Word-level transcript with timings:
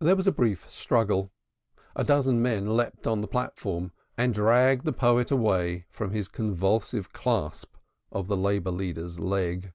There 0.00 0.16
was 0.16 0.26
a 0.26 0.32
brief 0.32 0.68
struggle. 0.68 1.30
A 1.94 2.02
dozen 2.02 2.42
men 2.42 2.76
leaped 2.76 3.06
on 3.06 3.20
the 3.20 3.28
platform 3.28 3.92
and 4.18 4.34
dragged 4.34 4.84
the 4.84 4.92
poet 4.92 5.30
away 5.30 5.86
from 5.90 6.10
his 6.10 6.26
convulsive 6.26 7.12
clasp 7.12 7.76
of 8.10 8.26
the 8.26 8.36
labor 8.36 8.72
leader's 8.72 9.20
leg. 9.20 9.72